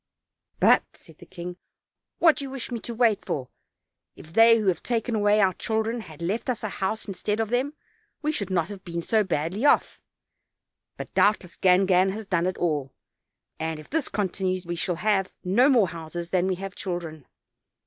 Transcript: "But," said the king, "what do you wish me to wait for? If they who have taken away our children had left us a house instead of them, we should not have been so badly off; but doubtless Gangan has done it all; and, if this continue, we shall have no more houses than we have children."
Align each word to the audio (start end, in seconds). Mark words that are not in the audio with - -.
"But," 0.59 0.81
said 0.95 1.19
the 1.19 1.27
king, 1.27 1.57
"what 2.17 2.35
do 2.37 2.43
you 2.43 2.49
wish 2.49 2.71
me 2.71 2.79
to 2.79 2.93
wait 2.95 3.23
for? 3.23 3.49
If 4.15 4.33
they 4.33 4.57
who 4.57 4.65
have 4.65 4.81
taken 4.81 5.13
away 5.13 5.39
our 5.39 5.53
children 5.53 5.99
had 6.01 6.23
left 6.23 6.49
us 6.49 6.63
a 6.63 6.69
house 6.69 7.07
instead 7.07 7.39
of 7.39 7.49
them, 7.51 7.75
we 8.23 8.31
should 8.31 8.49
not 8.49 8.69
have 8.69 8.83
been 8.83 9.03
so 9.03 9.23
badly 9.23 9.63
off; 9.63 10.01
but 10.97 11.13
doubtless 11.13 11.55
Gangan 11.55 12.13
has 12.13 12.25
done 12.25 12.47
it 12.47 12.57
all; 12.57 12.95
and, 13.59 13.79
if 13.79 13.91
this 13.91 14.09
continue, 14.09 14.59
we 14.65 14.75
shall 14.75 14.95
have 14.95 15.31
no 15.43 15.69
more 15.69 15.89
houses 15.89 16.31
than 16.31 16.47
we 16.47 16.55
have 16.55 16.73
children." 16.73 17.27